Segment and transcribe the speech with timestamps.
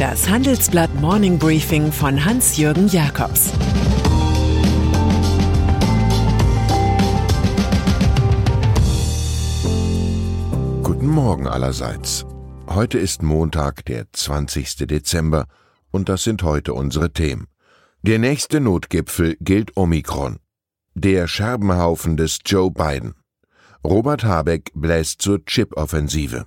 [0.00, 3.52] Das Handelsblatt Morning Briefing von Hans-Jürgen Jakobs
[10.82, 12.24] Guten Morgen allerseits.
[12.66, 14.86] Heute ist Montag, der 20.
[14.86, 15.44] Dezember,
[15.90, 17.48] und das sind heute unsere Themen.
[18.00, 20.38] Der nächste Notgipfel gilt Omikron.
[20.94, 23.16] Der Scherbenhaufen des Joe Biden.
[23.84, 26.46] Robert Habeck bläst zur Chip-Offensive.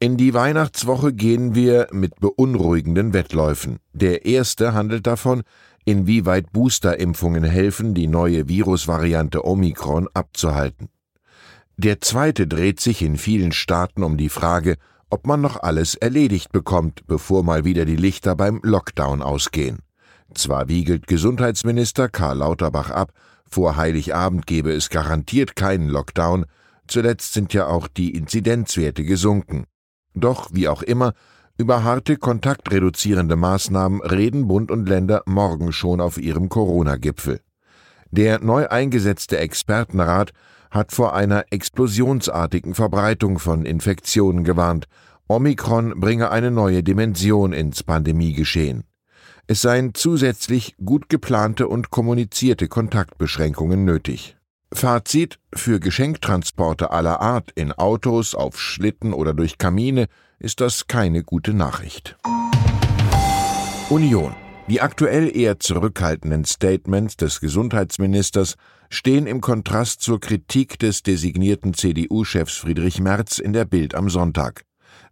[0.00, 3.80] In die Weihnachtswoche gehen wir mit beunruhigenden Wettläufen.
[3.92, 5.42] Der erste handelt davon,
[5.84, 10.88] inwieweit Boosterimpfungen helfen, die neue Virusvariante Omikron abzuhalten.
[11.78, 14.76] Der zweite dreht sich in vielen Staaten um die Frage,
[15.10, 19.80] ob man noch alles erledigt bekommt, bevor mal wieder die Lichter beim Lockdown ausgehen.
[20.32, 23.10] Zwar wiegelt Gesundheitsminister Karl Lauterbach ab,
[23.50, 26.46] vor Heiligabend gebe es garantiert keinen Lockdown,
[26.86, 29.64] zuletzt sind ja auch die Inzidenzwerte gesunken.
[30.20, 31.12] Doch, wie auch immer,
[31.58, 37.40] über harte kontaktreduzierende Maßnahmen reden Bund und Länder morgen schon auf ihrem Corona-Gipfel.
[38.10, 40.32] Der neu eingesetzte Expertenrat
[40.70, 44.86] hat vor einer explosionsartigen Verbreitung von Infektionen gewarnt.
[45.28, 48.84] Omikron bringe eine neue Dimension ins Pandemiegeschehen.
[49.46, 54.37] Es seien zusätzlich gut geplante und kommunizierte Kontaktbeschränkungen nötig.
[54.72, 60.08] Fazit: Für Geschenktransporte aller Art in Autos, auf Schlitten oder durch Kamine
[60.38, 62.16] ist das keine gute Nachricht.
[63.88, 64.34] Union.
[64.68, 68.56] Die aktuell eher zurückhaltenden Statements des Gesundheitsministers
[68.90, 74.64] stehen im Kontrast zur Kritik des designierten CDU-Chefs Friedrich Merz in der Bild am Sonntag.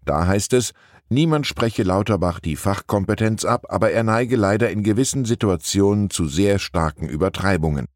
[0.05, 0.73] Da heißt es,
[1.09, 6.59] niemand spreche Lauterbach die Fachkompetenz ab, aber er neige leider in gewissen Situationen zu sehr
[6.59, 7.87] starken Übertreibungen.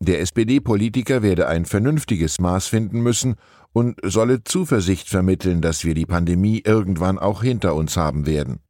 [0.00, 3.36] Der SPD-Politiker werde ein vernünftiges Maß finden müssen
[3.72, 8.60] und solle Zuversicht vermitteln, dass wir die Pandemie irgendwann auch hinter uns haben werden.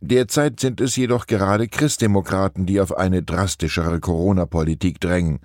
[0.00, 5.40] Derzeit sind es jedoch gerade Christdemokraten, die auf eine drastischere Corona-Politik drängen.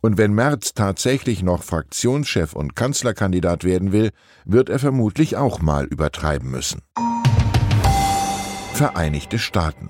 [0.00, 4.10] Und wenn Merz tatsächlich noch Fraktionschef und Kanzlerkandidat werden will,
[4.44, 6.82] wird er vermutlich auch mal übertreiben müssen.
[8.74, 9.88] Vereinigte Staaten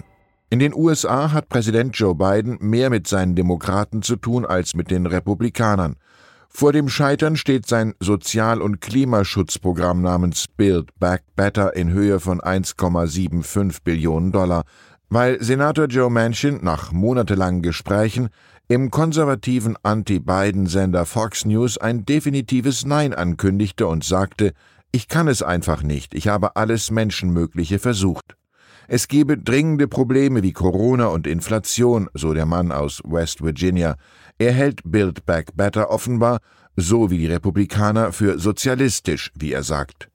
[0.50, 4.90] in den USA hat Präsident Joe Biden mehr mit seinen Demokraten zu tun als mit
[4.90, 5.96] den Republikanern.
[6.48, 12.40] Vor dem Scheitern steht sein Sozial- und Klimaschutzprogramm namens Build Back Better in Höhe von
[12.40, 14.64] 1,75 Billionen Dollar,
[15.10, 18.30] weil Senator Joe Manchin nach monatelangen Gesprächen
[18.68, 24.54] im konservativen Anti-Biden-Sender Fox News ein definitives Nein ankündigte und sagte,
[24.92, 28.37] ich kann es einfach nicht, ich habe alles Menschenmögliche versucht.
[28.90, 33.96] Es gebe dringende Probleme wie Corona und Inflation, so der Mann aus West Virginia.
[34.38, 36.38] Er hält Build Back Better offenbar,
[36.74, 40.08] so wie die Republikaner, für sozialistisch, wie er sagt.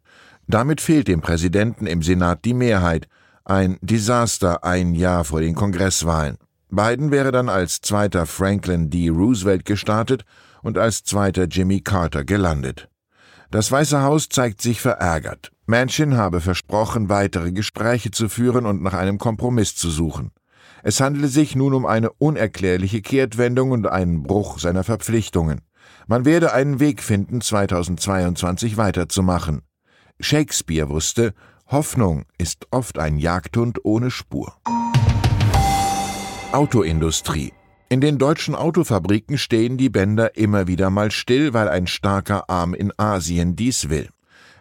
[0.48, 3.08] Damit fehlt dem Präsidenten im Senat die Mehrheit.
[3.46, 6.38] Ein Desaster ein Jahr vor den Kongresswahlen.
[6.72, 9.10] Biden wäre dann als zweiter Franklin D.
[9.10, 10.26] Roosevelt gestartet
[10.64, 12.90] und als zweiter Jimmy Carter gelandet.
[13.52, 15.53] Das Weiße Haus zeigt sich verärgert.
[15.66, 20.32] Manchin habe versprochen, weitere Gespräche zu führen und nach einem Kompromiss zu suchen.
[20.84, 25.62] Es handele sich nun um eine unerklärliche Kehrtwendung und einen Bruch seiner Verpflichtungen.
[26.08, 29.62] Man werde einen Weg finden, 2022 weiterzumachen.
[30.20, 31.34] Shakespeare wusste,
[31.68, 34.54] Hoffnung ist oft ein Jagdhund ohne Spur.
[36.52, 37.54] Autoindustrie
[37.94, 42.74] in den deutschen Autofabriken stehen die Bänder immer wieder mal still, weil ein starker Arm
[42.74, 44.10] in Asien dies will.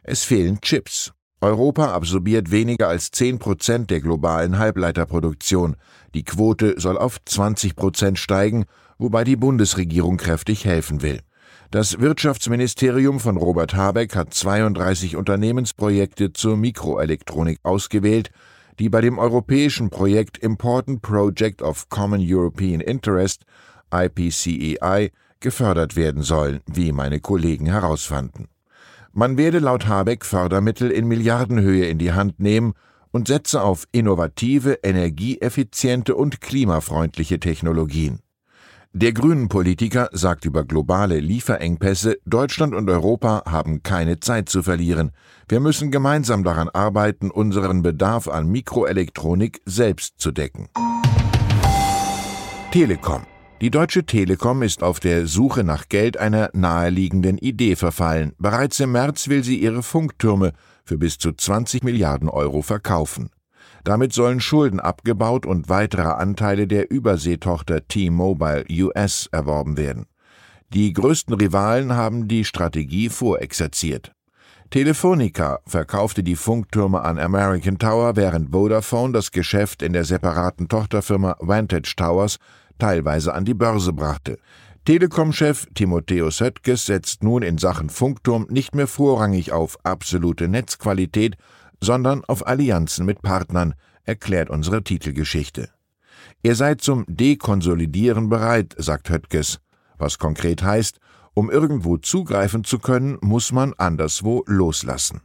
[0.02, 1.12] Es fehlen Chips.
[1.40, 5.76] Europa absorbiert weniger als 10 Prozent der globalen Halbleiterproduktion.
[6.14, 8.64] Die Quote soll auf 20 Prozent steigen,
[8.98, 11.20] wobei die Bundesregierung kräftig helfen will.
[11.70, 18.30] Das Wirtschaftsministerium von Robert Habeck hat 32 Unternehmensprojekte zur Mikroelektronik ausgewählt
[18.78, 23.44] die bei dem europäischen Projekt Important Project of Common European Interest
[23.92, 25.10] IPCEI
[25.40, 28.48] gefördert werden sollen, wie meine Kollegen herausfanden.
[29.14, 32.72] Man werde laut Habeck Fördermittel in Milliardenhöhe in die Hand nehmen
[33.10, 38.20] und setze auf innovative, energieeffiziente und klimafreundliche Technologien.
[38.94, 45.12] Der Grünen-Politiker sagt über globale Lieferengpässe, Deutschland und Europa haben keine Zeit zu verlieren.
[45.48, 50.68] Wir müssen gemeinsam daran arbeiten, unseren Bedarf an Mikroelektronik selbst zu decken.
[52.70, 53.31] Telekom.
[53.62, 58.32] Die Deutsche Telekom ist auf der Suche nach Geld einer naheliegenden Idee verfallen.
[58.36, 60.52] Bereits im März will sie ihre Funktürme
[60.84, 63.30] für bis zu 20 Milliarden Euro verkaufen.
[63.84, 70.06] Damit sollen Schulden abgebaut und weitere Anteile der Überseetochter T-Mobile US erworben werden.
[70.70, 74.10] Die größten Rivalen haben die Strategie vorexerziert.
[74.70, 81.36] Telefonica verkaufte die Funktürme an American Tower, während Vodafone das Geschäft in der separaten Tochterfirma
[81.38, 82.38] Vantage Towers
[82.82, 84.38] teilweise an die Börse brachte.
[84.84, 91.36] Telekom-Chef Timotheus Höttges setzt nun in Sachen Funkturm nicht mehr vorrangig auf absolute Netzqualität,
[91.80, 95.68] sondern auf Allianzen mit Partnern, erklärt unsere Titelgeschichte.
[96.42, 99.60] Er sei zum Dekonsolidieren bereit, sagt Höttges,
[99.96, 100.98] was konkret heißt,
[101.34, 105.20] um irgendwo zugreifen zu können, muss man anderswo loslassen.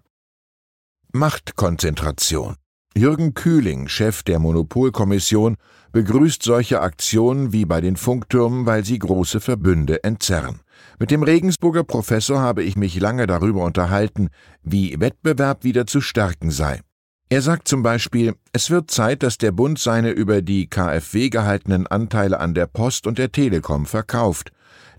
[1.11, 2.57] Machtkonzentration.
[2.97, 5.57] Jürgen Kühling, Chef der Monopolkommission,
[5.91, 10.61] begrüßt solche Aktionen wie bei den Funktürmen, weil sie große Verbünde entzerren.
[10.99, 14.29] Mit dem Regensburger Professor habe ich mich lange darüber unterhalten,
[14.63, 16.81] wie Wettbewerb wieder zu stärken sei.
[17.29, 21.85] Er sagt zum Beispiel, es wird Zeit, dass der Bund seine über die KfW gehaltenen
[21.85, 24.51] Anteile an der Post und der Telekom verkauft.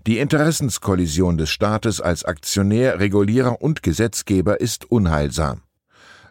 [0.07, 5.63] Die Interessenskollision des Staates als Aktionär, Regulierer und Gesetzgeber ist unheilsam.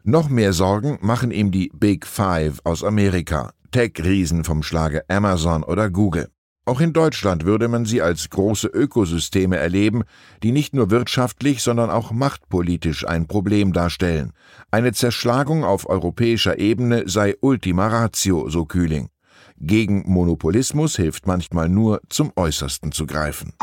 [0.05, 5.91] Noch mehr Sorgen machen ihm die Big Five aus Amerika, Tech-Riesen vom Schlage Amazon oder
[5.91, 6.29] Google.
[6.69, 10.03] Auch in Deutschland würde man sie als große Ökosysteme erleben,
[10.43, 14.33] die nicht nur wirtschaftlich, sondern auch machtpolitisch ein Problem darstellen.
[14.71, 19.09] Eine Zerschlagung auf europäischer Ebene sei Ultima Ratio, so Kühling.
[19.57, 23.55] Gegen Monopolismus hilft manchmal nur, zum Äußersten zu greifen.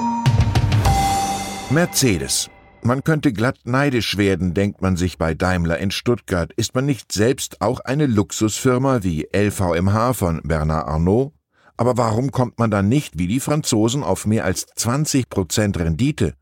[1.70, 2.50] Mercedes.
[2.86, 6.54] Man könnte glatt neidisch werden, denkt man sich bei Daimler in Stuttgart.
[6.56, 11.34] Ist man nicht selbst auch eine Luxusfirma wie LVMH von Bernard Arnault?
[11.78, 16.36] Aber warum kommt man dann nicht wie die Franzosen auf mehr als 20 Prozent Rendite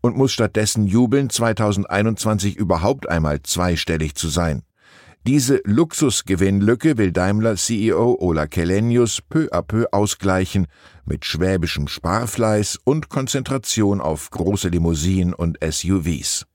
[0.00, 4.62] und muss stattdessen jubeln, 2021 überhaupt einmal zweistellig zu sein?
[5.26, 10.66] Diese Luxusgewinnlücke will Daimler CEO Ola Kellenius peu à peu ausgleichen
[11.04, 16.46] mit schwäbischem Sparfleiß und Konzentration auf große Limousinen und SUVs.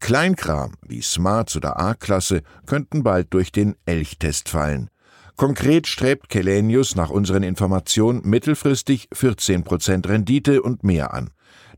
[0.00, 4.90] Kleinkram wie Smarts oder A-Klasse könnten bald durch den Elchtest fallen.
[5.36, 11.30] Konkret strebt Kelenius nach unseren Informationen mittelfristig 14% Rendite und mehr an.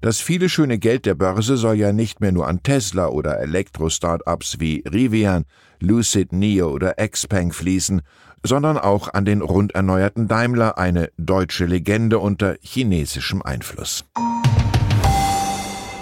[0.02, 4.58] Das viele schöne Geld der Börse soll ja nicht mehr nur an Tesla oder Elektro-Startups
[4.58, 5.44] wie Rivian,
[5.78, 8.02] Lucid Neo oder Xpeng fließen,
[8.42, 14.04] sondern auch an den rund erneuerten Daimler, eine deutsche Legende unter chinesischem Einfluss.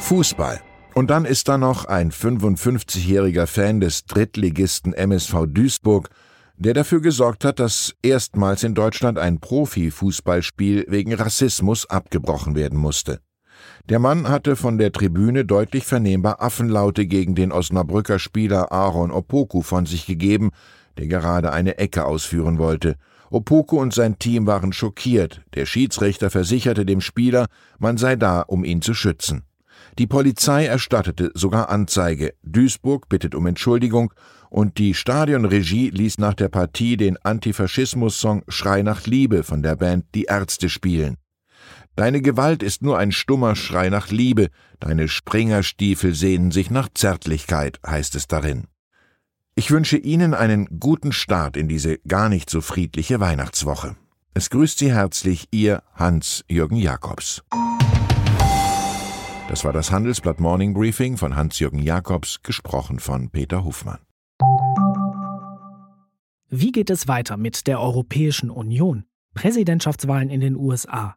[0.00, 0.62] Fußball.
[0.94, 6.08] Und dann ist da noch ein 55-jähriger Fan des Drittligisten MSV Duisburg,
[6.56, 13.20] der dafür gesorgt hat, dass erstmals in Deutschland ein Profifußballspiel wegen Rassismus abgebrochen werden musste.
[13.89, 19.62] Der Mann hatte von der Tribüne deutlich vernehmbar Affenlaute gegen den Osnabrücker Spieler Aaron Opoku
[19.62, 20.51] von sich gegeben,
[20.99, 22.97] der gerade eine Ecke ausführen wollte.
[23.31, 25.43] Opoku und sein Team waren schockiert.
[25.55, 27.47] Der Schiedsrichter versicherte dem Spieler,
[27.79, 29.45] man sei da, um ihn zu schützen.
[29.99, 32.35] Die Polizei erstattete sogar Anzeige.
[32.43, 34.12] Duisburg bittet um Entschuldigung
[34.49, 40.07] und die Stadionregie ließ nach der Partie den Antifaschismus-Song Schrei nach Liebe von der Band
[40.14, 41.17] Die Ärzte spielen.
[41.97, 47.78] Deine Gewalt ist nur ein stummer Schrei nach Liebe, deine Springerstiefel sehnen sich nach Zärtlichkeit,
[47.87, 48.66] heißt es darin.
[49.54, 53.97] Ich wünsche Ihnen einen guten Start in diese gar nicht so friedliche Weihnachtswoche.
[54.32, 57.42] Es grüßt Sie herzlich Ihr Hans-Jürgen Jakobs.
[59.49, 63.99] Das war das Handelsblatt Morning Briefing von Hans-Jürgen Jakobs, gesprochen von Peter Hofmann.
[66.49, 69.04] Wie geht es weiter mit der Europäischen Union?
[69.35, 71.16] Präsidentschaftswahlen in den USA,